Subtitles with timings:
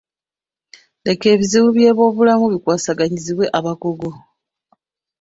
[1.05, 4.09] Leka ebizibu by'eby'obulamu bikwasaganyizibwe abakugu.